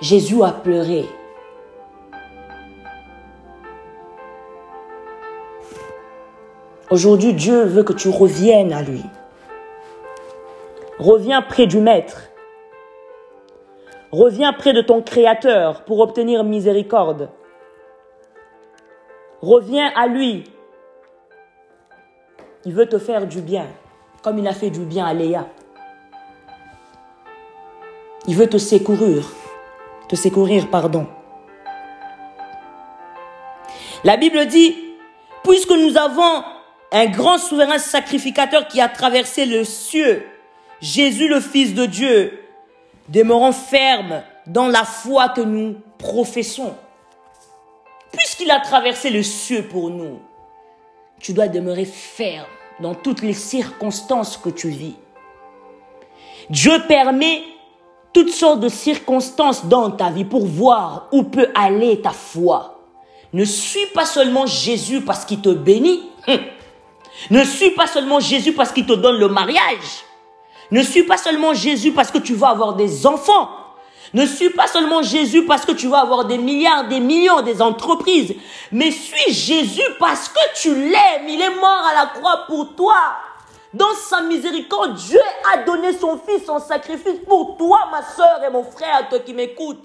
Jésus 0.00 0.42
a 0.42 0.50
pleuré. 0.50 1.04
Aujourd'hui, 6.90 7.34
Dieu 7.34 7.64
veut 7.64 7.82
que 7.82 7.92
tu 7.92 8.08
reviennes 8.08 8.72
à 8.72 8.82
lui. 8.82 9.02
Reviens 10.98 11.42
près 11.42 11.66
du 11.66 11.78
Maître. 11.78 12.30
Reviens 14.10 14.52
près 14.52 14.72
de 14.72 14.80
ton 14.80 15.02
Créateur 15.02 15.84
pour 15.84 16.00
obtenir 16.00 16.42
miséricorde. 16.42 17.28
Reviens 19.42 19.90
à 19.94 20.06
lui. 20.06 20.44
Il 22.64 22.72
veut 22.72 22.88
te 22.88 22.98
faire 22.98 23.26
du 23.26 23.42
bien, 23.42 23.66
comme 24.22 24.38
il 24.38 24.48
a 24.48 24.52
fait 24.52 24.70
du 24.70 24.84
bien 24.84 25.04
à 25.04 25.12
Léa. 25.12 25.46
Il 28.26 28.36
veut 28.36 28.48
te 28.48 28.58
secourir. 28.58 29.32
Te 30.08 30.16
secourir, 30.16 30.68
pardon. 30.68 31.06
La 34.04 34.16
Bible 34.16 34.46
dit, 34.46 34.76
puisque 35.44 35.70
nous 35.70 35.96
avons 35.96 36.44
un 36.92 37.06
grand 37.06 37.38
souverain 37.38 37.78
sacrificateur 37.78 38.68
qui 38.68 38.80
a 38.80 38.88
traversé 38.88 39.46
le 39.46 39.64
cieux, 39.64 40.26
Jésus 40.80 41.28
le 41.28 41.40
Fils 41.40 41.74
de 41.74 41.86
Dieu, 41.86 42.40
demeurons 43.08 43.52
fermes 43.52 44.22
dans 44.46 44.68
la 44.68 44.84
foi 44.84 45.28
que 45.30 45.40
nous 45.40 45.76
professons. 45.98 46.74
Puisqu'il 48.12 48.50
a 48.50 48.60
traversé 48.60 49.10
le 49.10 49.22
cieux 49.22 49.62
pour 49.62 49.90
nous, 49.90 50.20
tu 51.20 51.32
dois 51.32 51.48
demeurer 51.48 51.84
ferme 51.84 52.46
dans 52.80 52.94
toutes 52.94 53.22
les 53.22 53.32
circonstances 53.32 54.36
que 54.36 54.50
tu 54.50 54.68
vis. 54.68 54.96
Dieu 56.50 56.72
permet 56.88 57.42
toutes 58.12 58.30
sortes 58.30 58.60
de 58.60 58.68
circonstances 58.68 59.66
dans 59.66 59.90
ta 59.90 60.10
vie 60.10 60.24
pour 60.24 60.46
voir 60.46 61.08
où 61.12 61.22
peut 61.22 61.48
aller 61.54 62.00
ta 62.00 62.10
foi. 62.10 62.80
Ne 63.32 63.44
suis 63.44 63.86
pas 63.94 64.04
seulement 64.04 64.46
Jésus 64.46 65.00
parce 65.00 65.24
qu'il 65.24 65.40
te 65.40 65.48
bénit. 65.48 66.02
Hum. 66.28 66.38
Ne 67.30 67.44
suis 67.44 67.70
pas 67.70 67.86
seulement 67.86 68.20
Jésus 68.20 68.52
parce 68.52 68.72
qu'il 68.72 68.86
te 68.86 68.92
donne 68.92 69.18
le 69.18 69.28
mariage. 69.28 70.04
Ne 70.70 70.82
suis 70.82 71.02
pas 71.04 71.16
seulement 71.16 71.54
Jésus 71.54 71.92
parce 71.92 72.10
que 72.10 72.18
tu 72.18 72.34
vas 72.34 72.48
avoir 72.48 72.74
des 72.74 73.06
enfants. 73.06 73.50
Ne 74.14 74.26
suis 74.26 74.50
pas 74.50 74.66
seulement 74.66 75.02
Jésus 75.02 75.44
parce 75.46 75.64
que 75.64 75.72
tu 75.72 75.88
vas 75.88 76.00
avoir 76.00 76.26
des 76.26 76.36
milliards, 76.36 76.88
des 76.88 77.00
millions, 77.00 77.40
des 77.40 77.62
entreprises. 77.62 78.34
Mais 78.70 78.90
suis 78.90 79.32
Jésus 79.32 79.82
parce 79.98 80.28
que 80.28 80.60
tu 80.60 80.74
l'aimes. 80.74 81.28
Il 81.28 81.40
est 81.40 81.54
mort 81.60 81.86
à 81.90 81.94
la 81.94 82.06
croix 82.06 82.44
pour 82.46 82.74
toi. 82.74 82.96
Dans 83.74 83.94
sa 83.94 84.20
miséricorde, 84.20 84.94
Dieu 84.94 85.20
a 85.52 85.62
donné 85.62 85.92
son 85.94 86.18
Fils 86.18 86.48
en 86.48 86.58
sacrifice 86.58 87.20
pour 87.26 87.56
toi, 87.56 87.88
ma 87.90 88.02
soeur 88.02 88.44
et 88.44 88.50
mon 88.50 88.64
frère, 88.64 89.08
toi 89.08 89.18
qui 89.18 89.32
m'écoutes. 89.32 89.84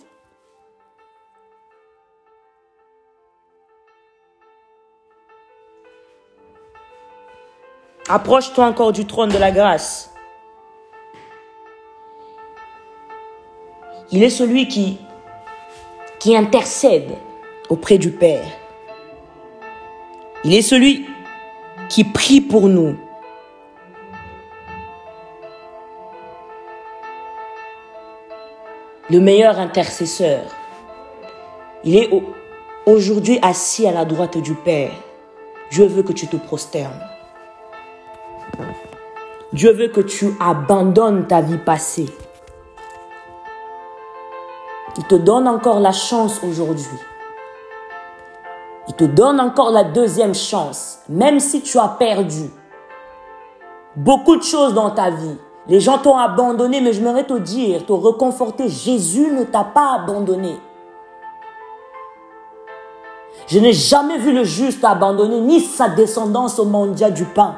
Approche-toi 8.09 8.65
encore 8.65 8.91
du 8.91 9.05
trône 9.05 9.29
de 9.29 9.37
la 9.37 9.51
grâce. 9.51 10.13
Il 14.11 14.23
est 14.23 14.29
celui 14.29 14.67
qui, 14.67 14.97
qui 16.19 16.35
intercède 16.35 17.17
auprès 17.69 17.97
du 17.97 18.11
Père. 18.11 18.47
Il 20.45 20.53
est 20.53 20.61
celui 20.61 21.05
qui 21.89 22.05
prie 22.05 22.39
pour 22.39 22.69
nous. 22.69 22.97
Le 29.09 29.19
meilleur 29.19 29.57
intercesseur. 29.59 30.41
Il 31.83 31.95
est 31.95 32.09
aujourd'hui 32.85 33.39
assis 33.41 33.87
à 33.87 33.91
la 33.91 34.05
droite 34.05 34.37
du 34.37 34.53
Père. 34.53 34.91
Dieu 35.71 35.85
veut 35.85 36.03
que 36.03 36.13
tu 36.13 36.27
te 36.27 36.35
prosternes. 36.35 36.99
Dieu 39.53 39.71
veut 39.71 39.87
que 39.87 40.01
tu 40.01 40.33
abandonnes 40.39 41.25
ta 41.25 41.41
vie 41.41 41.57
passée. 41.57 42.09
Il 44.97 45.03
te 45.05 45.15
donne 45.15 45.47
encore 45.47 45.79
la 45.79 45.93
chance 45.93 46.41
aujourd'hui. 46.43 46.85
Il 48.89 48.93
te 48.95 49.05
donne 49.05 49.39
encore 49.39 49.71
la 49.71 49.83
deuxième 49.83 50.33
chance, 50.33 50.99
même 51.07 51.39
si 51.39 51.61
tu 51.61 51.77
as 51.77 51.95
perdu 51.99 52.49
beaucoup 53.95 54.35
de 54.35 54.43
choses 54.43 54.73
dans 54.73 54.91
ta 54.91 55.11
vie. 55.11 55.37
Les 55.69 55.79
gens 55.81 55.97
t'ont 55.97 56.17
abandonné, 56.17 56.79
mais 56.79 56.93
je 56.93 57.01
te 57.01 57.37
dire, 57.39 57.85
te 57.85 57.91
reconforter, 57.91 58.69
Jésus 58.69 59.31
ne 59.31 59.43
t'a 59.43 59.65
pas 59.65 59.95
abandonné. 59.95 60.57
Je 63.47 63.59
n'ai 63.59 63.73
jamais 63.73 64.17
vu 64.17 64.33
le 64.33 64.43
juste 64.43 64.83
abandonner, 64.83 65.39
ni 65.41 65.59
sa 65.59 65.89
descendance 65.89 66.59
au 66.59 66.65
mondial 66.65 67.13
du 67.13 67.25
pain. 67.25 67.55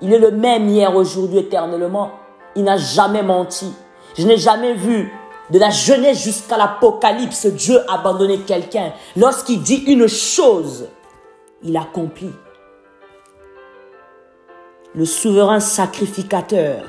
Il 0.00 0.12
est 0.12 0.18
le 0.18 0.30
même 0.30 0.68
hier, 0.68 0.94
aujourd'hui, 0.94 1.38
éternellement. 1.38 2.10
Il 2.56 2.64
n'a 2.64 2.76
jamais 2.76 3.22
menti. 3.22 3.72
Je 4.16 4.26
n'ai 4.26 4.36
jamais 4.36 4.74
vu 4.74 5.12
de 5.50 5.58
la 5.58 5.70
jeunesse 5.70 6.22
jusqu'à 6.22 6.56
l'apocalypse 6.56 7.46
Dieu 7.46 7.80
abandonner 7.90 8.38
quelqu'un. 8.40 8.92
Lorsqu'il 9.16 9.62
dit 9.62 9.84
une 9.86 10.08
chose, 10.08 10.88
il 11.62 11.76
accomplit. 11.76 12.32
Le 14.94 15.04
souverain 15.04 15.60
sacrificateur, 15.60 16.82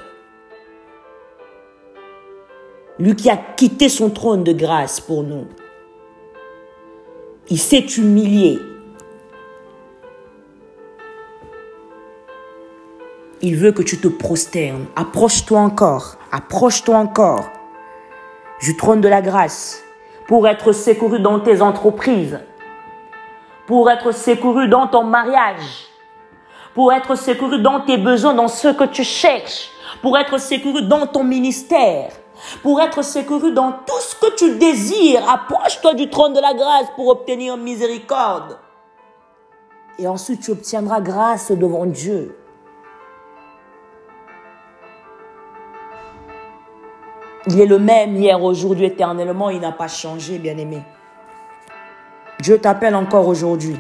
lui 3.00 3.16
qui 3.16 3.30
a 3.30 3.38
quitté 3.38 3.90
son 3.90 4.10
trône 4.10 4.44
de 4.44 4.54
grâce 4.54 5.00
pour 5.00 5.24
nous, 5.24 5.48
il 7.50 7.60
s'est 7.60 7.86
humilié. 7.98 8.60
Il 13.42 13.56
veut 13.58 13.72
que 13.72 13.84
tu 13.84 14.00
te 14.00 14.08
prosternes. 14.08 14.86
Approche-toi 14.96 15.60
encore. 15.60 16.18
Approche-toi 16.32 16.98
encore 16.98 17.46
du 18.62 18.76
trône 18.76 19.02
de 19.02 19.08
la 19.08 19.22
grâce 19.22 19.84
pour 20.28 20.48
être 20.48 20.72
secouru 20.72 21.20
dans 21.20 21.40
tes 21.40 21.62
entreprises, 21.62 22.40
pour 23.68 23.92
être 23.92 24.12
secouru 24.12 24.68
dans 24.68 24.88
ton 24.88 25.04
mariage, 25.04 25.88
pour 26.74 26.92
être 26.92 27.16
secouru 27.16 27.62
dans 27.62 27.82
tes 27.82 27.98
besoins, 27.98 28.34
dans 28.34 28.48
ce 28.48 28.70
que 28.70 28.86
tu 28.86 29.04
cherches, 29.04 29.70
pour 30.02 30.18
être 30.18 30.40
secouru 30.40 30.82
dans 30.84 31.06
ton 31.06 31.24
ministère, 31.24 32.10
pour 32.62 32.82
être 32.82 33.02
secouru 33.04 33.52
dans 33.54 33.72
tout 33.72 34.00
ce 34.00 34.16
que 34.16 34.36
tu 34.36 34.56
désires. 34.58 35.30
Approche-toi 35.30 35.94
du 35.94 36.10
trône 36.10 36.34
de 36.34 36.42
la 36.42 36.54
grâce 36.54 36.88
pour 36.96 37.08
obtenir 37.08 37.58
miséricorde. 37.58 38.60
Et 39.98 40.08
ensuite, 40.08 40.42
tu 40.42 40.52
obtiendras 40.52 41.02
grâce 41.02 41.52
devant 41.52 41.86
Dieu. 41.86 42.38
Il 47.48 47.62
est 47.62 47.66
le 47.66 47.80
même 47.80 48.16
hier, 48.16 48.42
aujourd'hui, 48.44 48.86
éternellement. 48.86 49.50
Il 49.50 49.60
n'a 49.60 49.72
pas 49.72 49.88
changé, 49.88 50.40
bien-aimé. 50.40 50.82
Dieu 52.40 52.60
t'appelle 52.60 52.96
encore 52.96 53.28
aujourd'hui. 53.28 53.78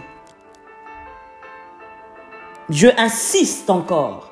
Dieu 2.70 2.92
insiste 2.98 3.70
encore. 3.70 4.32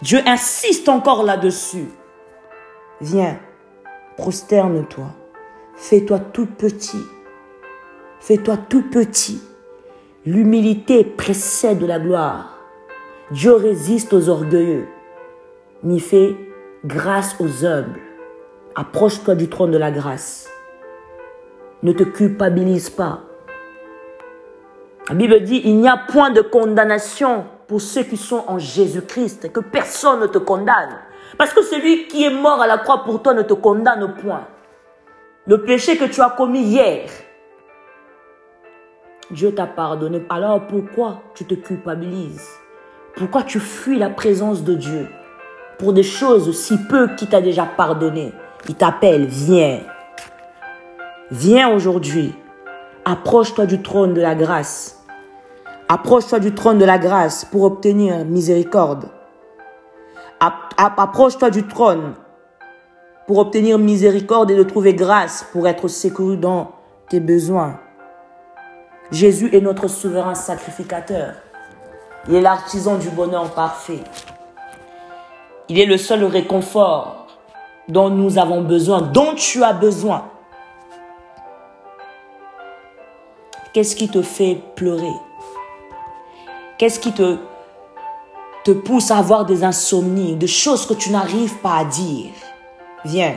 Dieu 0.00 0.20
insiste 0.26 0.88
encore 0.88 1.22
là-dessus. 1.22 1.88
Viens, 3.02 3.36
prosterne-toi. 4.16 5.06
Fais-toi 5.74 6.20
tout 6.20 6.46
petit. 6.46 7.04
Fais-toi 8.20 8.56
tout 8.68 8.88
petit. 8.90 9.42
L'humilité 10.24 11.02
précède 11.02 11.82
la 11.82 11.98
gloire. 11.98 12.60
Dieu 13.32 13.54
résiste 13.54 14.12
aux 14.12 14.28
orgueilleux, 14.28 14.86
mais 15.82 15.98
fait 15.98 16.36
grâce 16.84 17.34
aux 17.40 17.66
humbles. 17.66 17.98
Approche-toi 18.76 19.34
du 19.34 19.48
trône 19.48 19.72
de 19.72 19.78
la 19.78 19.90
grâce. 19.90 20.48
Ne 21.82 21.92
te 21.92 22.04
culpabilise 22.04 22.88
pas. 22.88 23.22
La 25.08 25.16
Bible 25.16 25.42
dit, 25.42 25.60
il 25.64 25.78
n'y 25.78 25.88
a 25.88 25.96
point 25.96 26.30
de 26.30 26.40
condamnation 26.40 27.46
pour 27.66 27.80
ceux 27.80 28.04
qui 28.04 28.16
sont 28.16 28.44
en 28.46 28.60
Jésus-Christ, 28.60 29.50
que 29.50 29.58
personne 29.58 30.20
ne 30.20 30.26
te 30.28 30.38
condamne. 30.38 31.00
Parce 31.38 31.52
que 31.52 31.62
celui 31.62 32.06
qui 32.08 32.24
est 32.24 32.34
mort 32.34 32.60
à 32.60 32.66
la 32.66 32.78
croix 32.78 33.04
pour 33.04 33.22
toi 33.22 33.34
ne 33.34 33.42
te 33.42 33.54
condamne 33.54 34.14
point. 34.14 34.46
Le 35.46 35.62
péché 35.62 35.96
que 35.96 36.04
tu 36.04 36.20
as 36.20 36.30
commis 36.30 36.62
hier, 36.62 37.08
Dieu 39.30 39.54
t'a 39.54 39.66
pardonné. 39.66 40.24
Alors 40.28 40.66
pourquoi 40.66 41.22
tu 41.34 41.44
te 41.44 41.54
culpabilises? 41.54 42.48
Pourquoi 43.16 43.42
tu 43.42 43.60
fuis 43.60 43.98
la 43.98 44.10
présence 44.10 44.62
de 44.62 44.74
Dieu 44.74 45.08
pour 45.78 45.92
des 45.92 46.02
choses 46.02 46.56
si 46.56 46.78
peu 46.86 47.08
qui 47.16 47.26
t'a 47.26 47.40
déjà 47.40 47.66
pardonné? 47.66 48.32
Il 48.68 48.74
t'appelle, 48.74 49.24
viens. 49.24 49.80
Viens 51.30 51.74
aujourd'hui. 51.74 52.34
Approche-toi 53.04 53.66
du 53.66 53.82
trône 53.82 54.14
de 54.14 54.20
la 54.20 54.34
grâce. 54.34 55.02
Approche-toi 55.88 56.38
du 56.38 56.54
trône 56.54 56.78
de 56.78 56.84
la 56.84 56.98
grâce 56.98 57.44
pour 57.44 57.64
obtenir 57.64 58.24
miséricorde. 58.24 59.06
Approche-toi 60.76 61.50
du 61.50 61.66
trône 61.66 62.14
pour 63.26 63.38
obtenir 63.38 63.78
miséricorde 63.78 64.50
et 64.50 64.56
de 64.56 64.62
trouver 64.64 64.94
grâce 64.94 65.46
pour 65.52 65.68
être 65.68 65.86
secouru 65.86 66.36
dans 66.36 66.72
tes 67.08 67.20
besoins. 67.20 67.78
Jésus 69.12 69.54
est 69.54 69.60
notre 69.60 69.86
souverain 69.88 70.34
sacrificateur. 70.34 71.34
Il 72.28 72.34
est 72.34 72.40
l'artisan 72.40 72.96
du 72.96 73.08
bonheur 73.10 73.50
parfait. 73.50 74.00
Il 75.68 75.78
est 75.78 75.86
le 75.86 75.96
seul 75.96 76.24
réconfort 76.24 77.26
dont 77.88 78.10
nous 78.10 78.38
avons 78.38 78.62
besoin, 78.62 79.00
dont 79.00 79.34
tu 79.34 79.62
as 79.62 79.72
besoin. 79.72 80.24
Qu'est-ce 83.72 83.96
qui 83.96 84.08
te 84.08 84.22
fait 84.22 84.58
pleurer? 84.76 85.12
Qu'est-ce 86.78 86.98
qui 86.98 87.12
te, 87.12 87.36
te 88.64 88.70
pousse 88.70 89.10
à 89.10 89.18
avoir 89.18 89.44
des 89.44 89.64
insomnies, 89.64 90.36
des 90.36 90.46
choses 90.46 90.86
que 90.86 90.94
tu 90.94 91.10
n'arrives 91.10 91.56
pas 91.56 91.78
à 91.78 91.84
dire 91.84 92.30
Viens, 93.04 93.34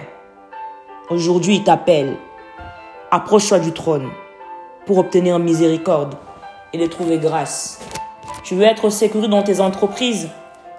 aujourd'hui 1.10 1.56
il 1.56 1.64
t'appelle. 1.64 2.18
Approche-toi 3.10 3.60
du 3.60 3.72
trône 3.72 4.10
pour 4.86 5.00
obtenir 5.00 5.40
miséricorde 5.40 6.16
et 6.74 6.78
de 6.78 6.86
trouver 6.86 7.18
grâce. 7.18 7.80
Tu 8.44 8.54
veux 8.54 8.66
être 8.66 8.90
sécurisé 8.92 9.28
dans 9.28 9.42
tes 9.42 9.60
entreprises? 9.60 10.30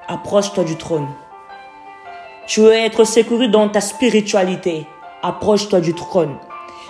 Approche-toi 0.07 0.63
du 0.63 0.77
trône. 0.77 1.09
Tu 2.47 2.61
veux 2.61 2.73
être 2.73 3.03
secouru 3.03 3.49
dans 3.49 3.69
ta 3.69 3.81
spiritualité? 3.81 4.87
Approche-toi 5.23 5.81
du 5.81 5.95
trône. 5.95 6.37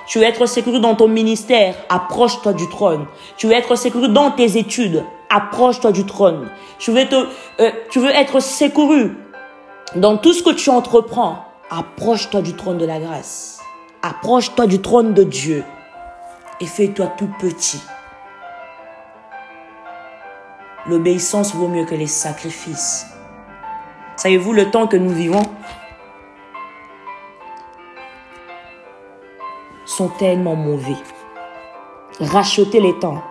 Tu 0.06 0.18
veux 0.18 0.24
être 0.24 0.44
secouru 0.44 0.80
dans 0.80 0.94
ton 0.94 1.08
ministère? 1.08 1.74
Approche-toi 1.88 2.52
du 2.52 2.68
trône. 2.68 3.06
Tu 3.38 3.46
veux 3.46 3.54
être 3.54 3.76
secouru 3.76 4.08
dans 4.08 4.30
tes 4.30 4.58
études? 4.58 5.02
Approche-toi 5.28 5.92
du 5.92 6.06
trône. 6.06 6.50
Tu 6.78 6.92
veux, 6.92 7.06
te, 7.06 7.28
euh, 7.60 7.70
tu 7.90 7.98
veux 7.98 8.10
être 8.10 8.40
secouru 8.40 9.16
dans 9.94 10.16
tout 10.16 10.32
ce 10.32 10.42
que 10.42 10.50
tu 10.50 10.70
entreprends. 10.70 11.44
Approche-toi 11.70 12.42
du 12.42 12.54
trône 12.54 12.78
de 12.78 12.86
la 12.86 13.00
grâce. 13.00 13.60
Approche-toi 14.02 14.66
du 14.66 14.80
trône 14.80 15.14
de 15.14 15.24
Dieu. 15.24 15.64
Et 16.60 16.66
fais-toi 16.66 17.06
tout 17.18 17.28
petit. 17.40 17.82
L'obéissance 20.86 21.54
vaut 21.54 21.66
mieux 21.66 21.84
que 21.84 21.96
les 21.96 22.06
sacrifices. 22.06 23.06
Savez-vous 24.16 24.52
le 24.52 24.70
temps 24.70 24.86
que 24.86 24.96
nous 24.96 25.10
vivons? 25.10 25.42
Sont 29.84 30.08
tellement 30.08 30.54
mauvais. 30.54 30.96
Rachetez 32.20 32.80
les 32.80 32.96
temps, 32.98 33.22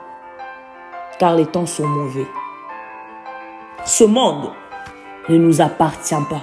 car 1.20 1.36
les 1.36 1.46
temps 1.46 1.66
sont 1.66 1.88
mauvais. 1.88 2.28
Ce 3.86 4.04
monde 4.04 4.52
ne 5.30 5.38
nous 5.38 5.62
appartient 5.62 6.16
pas. 6.30 6.42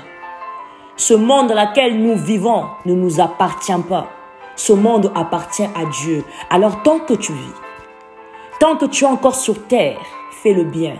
Ce 0.97 1.15
monde 1.15 1.49
dans 1.49 1.55
lequel 1.55 2.01
nous 2.01 2.17
vivons 2.17 2.67
ne 2.85 2.95
nous 2.95 3.21
appartient 3.21 3.73
pas. 3.89 4.09
Ce 4.57 4.73
monde 4.73 5.11
appartient 5.15 5.69
à 5.75 5.85
Dieu. 5.87 6.25
Alors 6.51 6.83
tant 6.83 7.01
que 7.01 7.15
tu 7.15 7.33
vis, 7.33 7.55
tant 8.61 8.77
que 8.77 8.85
tu 8.85 9.05
es 9.05 9.09
encore 9.09 9.35
sur 9.35 9.67
terre, 9.67 9.99
fais 10.43 10.53
le 10.53 10.65
bien. 10.65 10.95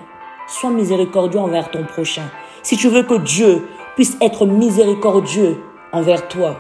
Sois 0.47 0.71
miséricordieux 0.71 1.41
envers 1.41 1.71
ton 1.71 1.85
prochain. 1.85 2.29
Si 2.63 2.77
tu 2.77 2.89
veux 2.89 3.03
que 3.03 3.15
Dieu 3.15 3.69
puisse 3.95 4.17
être 4.21 4.47
miséricordieux 4.47 5.63
envers 5.93 6.29
toi, 6.29 6.57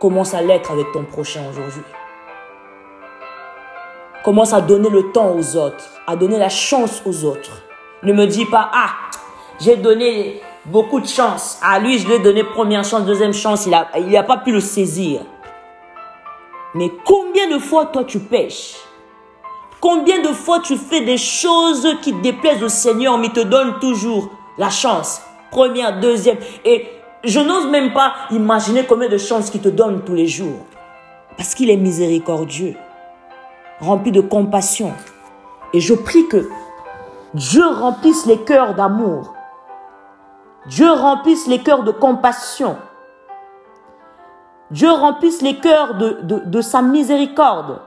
commence 0.00 0.34
à 0.34 0.42
l'être 0.42 0.72
avec 0.72 0.90
ton 0.92 1.04
prochain 1.04 1.42
aujourd'hui. 1.50 1.82
Commence 4.24 4.54
à 4.54 4.62
donner 4.62 4.88
le 4.88 5.12
temps 5.12 5.36
aux 5.36 5.56
autres, 5.56 5.84
à 6.06 6.16
donner 6.16 6.38
la 6.38 6.48
chance 6.48 7.02
aux 7.04 7.24
autres. 7.26 7.62
Ne 8.02 8.14
me 8.14 8.26
dis 8.26 8.46
pas, 8.46 8.70
ah, 8.72 8.88
j'ai 9.60 9.76
donné 9.76 10.40
beaucoup 10.64 10.98
de 11.00 11.06
chance. 11.06 11.58
À 11.62 11.78
lui, 11.78 11.98
je 11.98 12.06
lui 12.06 12.14
ai 12.14 12.18
donné 12.20 12.42
première 12.42 12.84
chance, 12.84 13.04
deuxième 13.04 13.34
chance, 13.34 13.66
il 13.66 13.72
n'a 13.72 13.86
il 13.98 14.24
pas 14.26 14.38
pu 14.38 14.50
le 14.50 14.60
saisir. 14.60 15.20
Mais 16.74 16.90
combien 17.04 17.50
de 17.50 17.58
fois 17.58 17.84
toi 17.84 18.04
tu 18.04 18.18
pêches? 18.18 18.76
Combien 19.78 20.22
de 20.22 20.28
fois 20.28 20.60
tu 20.60 20.76
fais 20.78 21.02
des 21.02 21.18
choses 21.18 21.86
qui 22.00 22.14
déplaisent 22.14 22.62
au 22.62 22.70
Seigneur, 22.70 23.18
mais 23.18 23.28
te 23.28 23.40
donne 23.40 23.78
toujours 23.78 24.30
la 24.56 24.70
chance? 24.70 25.20
Première, 25.50 26.00
deuxième. 26.00 26.38
Et 26.64 26.86
je 27.24 27.40
n'ose 27.40 27.66
même 27.66 27.92
pas 27.92 28.14
imaginer 28.30 28.84
combien 28.84 29.10
de 29.10 29.18
chances 29.18 29.50
qu'il 29.50 29.60
te 29.60 29.68
donne 29.68 30.02
tous 30.02 30.14
les 30.14 30.26
jours. 30.26 30.64
Parce 31.36 31.54
qu'il 31.54 31.68
est 31.68 31.76
miséricordieux, 31.76 32.74
rempli 33.84 34.12
de 34.12 34.20
compassion. 34.20 34.92
Et 35.72 35.80
je 35.80 35.94
prie 35.94 36.28
que 36.28 36.48
Dieu 37.34 37.66
remplisse 37.66 38.26
les 38.26 38.38
cœurs 38.38 38.74
d'amour. 38.74 39.34
Dieu 40.66 40.90
remplisse 40.90 41.46
les 41.46 41.58
cœurs 41.58 41.82
de 41.82 41.90
compassion. 41.90 42.76
Dieu 44.70 44.90
remplisse 44.90 45.42
les 45.42 45.56
cœurs 45.56 45.94
de, 45.94 46.60
sa 46.60 46.80
miséricorde. 46.80 47.80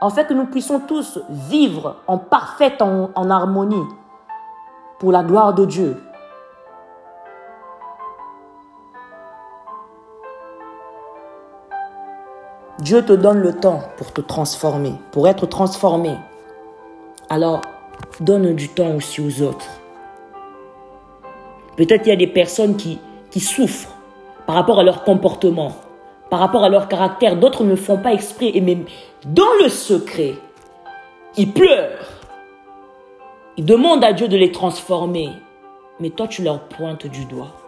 En 0.00 0.10
fait 0.10 0.26
que 0.26 0.34
nous 0.34 0.46
puissions 0.46 0.80
tous 0.80 1.20
vivre 1.28 1.96
en 2.06 2.18
parfaite 2.18 2.80
en 2.82 3.30
harmonie 3.30 3.86
pour 4.98 5.12
la 5.12 5.22
gloire 5.22 5.52
de 5.52 5.64
Dieu. 5.64 5.96
Dieu 12.82 13.04
te 13.04 13.12
donne 13.12 13.38
le 13.38 13.52
temps 13.52 13.80
pour 13.96 14.12
te 14.12 14.20
transformer, 14.20 14.94
pour 15.12 15.28
être 15.28 15.46
transformé. 15.46 16.16
Alors, 17.28 17.60
donne 18.18 18.56
du 18.56 18.70
temps 18.70 18.96
aussi 18.96 19.20
aux 19.20 19.40
autres. 19.40 19.68
Peut-être 21.76 22.06
il 22.06 22.08
y 22.08 22.12
a 22.12 22.16
des 22.16 22.26
personnes 22.26 22.76
qui, 22.76 22.98
qui 23.30 23.38
souffrent 23.38 23.94
par 24.48 24.56
rapport 24.56 24.80
à 24.80 24.82
leur 24.82 25.04
comportement, 25.04 25.76
par 26.28 26.40
rapport 26.40 26.64
à 26.64 26.68
leur 26.68 26.88
caractère. 26.88 27.36
D'autres 27.36 27.62
ne 27.62 27.76
font 27.76 27.98
pas 27.98 28.14
exprès 28.14 28.50
et 28.52 28.60
même 28.60 28.84
dans 29.26 29.52
le 29.62 29.68
secret, 29.68 30.34
ils 31.36 31.52
pleurent. 31.52 32.20
Ils 33.58 33.64
demandent 33.64 34.02
à 34.02 34.12
Dieu 34.12 34.26
de 34.26 34.36
les 34.36 34.50
transformer. 34.50 35.30
Mais 36.00 36.10
toi, 36.10 36.26
tu 36.26 36.42
leur 36.42 36.58
pointes 36.58 37.06
du 37.06 37.26
doigt. 37.26 37.61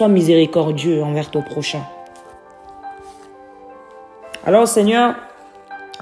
Sois 0.00 0.08
miséricordieux 0.08 1.02
envers 1.02 1.30
ton 1.30 1.42
prochain. 1.42 1.82
Alors 4.46 4.66
Seigneur, 4.66 5.14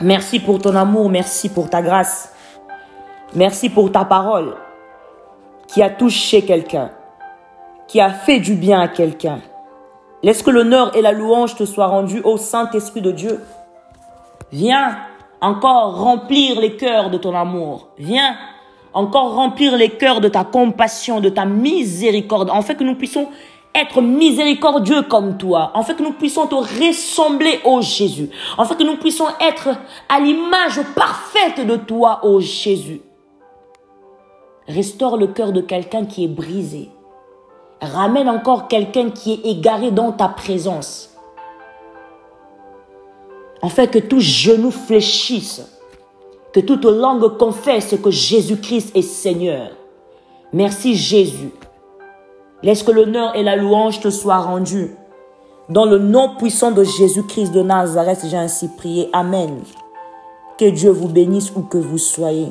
merci 0.01 0.39
pour 0.39 0.61
ton 0.61 0.77
amour, 0.77 1.11
merci 1.11 1.49
pour 1.49 1.69
ta 1.69 1.83
grâce. 1.83 2.33
Merci 3.35 3.69
pour 3.69 3.91
ta 3.91 4.05
parole 4.05 4.55
qui 5.67 5.83
a 5.83 5.91
touché 5.91 6.43
quelqu'un, 6.43 6.93
qui 7.89 8.01
a 8.01 8.11
fait 8.11 8.39
du 8.39 8.55
bien 8.55 8.79
à 8.79 8.87
quelqu'un. 8.87 9.41
Laisse 10.23 10.45
que 10.45 10.53
l'honneur 10.53 10.97
et 10.97 11.03
la 11.03 11.11
louange 11.11 11.57
te 11.57 11.65
soient 11.65 11.89
rendus 11.89 12.21
au 12.23 12.37
Saint-Esprit 12.37 13.03
de 13.03 13.11
Dieu. 13.11 13.43
Viens 14.53 14.97
encore 15.41 15.99
remplir 15.99 16.61
les 16.61 16.77
cœurs 16.77 17.11
de 17.11 17.19
ton 17.19 17.35
amour. 17.35 17.89
Viens 17.99 18.37
encore 18.93 19.35
remplir 19.35 19.77
les 19.77 19.91
cœurs 19.91 20.21
de 20.21 20.29
ta 20.29 20.45
compassion, 20.45 21.19
de 21.19 21.31
ta 21.31 21.45
miséricorde, 21.47 22.49
en 22.51 22.63
fait 22.63 22.77
que 22.77 22.85
nous 22.85 22.95
puissions 22.95 23.27
être 23.81 24.01
miséricordieux 24.01 25.03
comme 25.03 25.37
toi, 25.39 25.71
en 25.75 25.83
fait 25.83 25.95
que 25.95 26.03
nous 26.03 26.13
puissions 26.13 26.47
te 26.47 26.55
ressembler 26.55 27.61
au 27.65 27.81
Jésus, 27.81 28.31
en 28.57 28.65
fait 28.65 28.77
que 28.77 28.85
nous 28.85 28.97
puissions 28.97 29.27
être 29.41 29.71
à 30.09 30.21
l'image 30.21 30.81
parfaite 30.95 31.67
de 31.67 31.77
toi, 31.77 32.21
ô 32.25 32.41
Jésus. 32.41 33.01
Restaure 34.67 35.17
le 35.17 35.29
cœur 35.29 35.53
de 35.53 35.63
quelqu'un 35.63 36.05
qui 36.05 36.25
est 36.25 36.29
brisé. 36.29 36.91
Ramène 37.81 38.29
encore 38.29 38.69
quelqu'un 38.69 39.11
qui 39.11 39.33
est 39.33 39.47
égaré 39.47 39.91
dans 39.91 40.13
ta 40.13 40.29
présence. 40.29 41.17
En 43.63 43.69
fait 43.69 43.89
que 43.89 43.99
tout 43.99 44.21
genou 44.21 44.71
fléchisse, 44.71 45.63
que 46.53 46.61
toute 46.61 46.85
langue 46.85 47.37
confesse 47.39 47.97
que 48.03 48.11
Jésus-Christ 48.11 48.97
est 48.97 49.03
Seigneur. 49.03 49.71
Merci 50.53 50.95
Jésus. 50.95 51.51
Laisse 52.63 52.83
que 52.83 52.91
l'honneur 52.91 53.37
et 53.37 53.45
la 53.45 53.57
louange 53.57 54.01
te 54.01 54.11
soient 54.11 54.39
rendus. 54.39 54.91
Dans 55.69 55.85
le 55.85 55.99
nom 55.99 56.37
puissant 56.37 56.73
de 56.73 56.83
Jésus-Christ 56.83 57.53
de 57.53 57.63
Nazareth, 57.63 58.27
j'ai 58.29 58.37
ainsi 58.37 58.69
prié. 58.69 59.09
Amen. 59.13 59.61
Que 60.59 60.71
Dieu 60.71 60.91
vous 60.91 61.09
bénisse 61.09 61.53
où 61.55 61.63
que 61.63 61.79
vous 61.79 61.99
soyez. 61.99 62.51